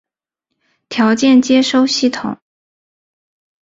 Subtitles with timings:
[0.89, 2.39] 条件接收系统。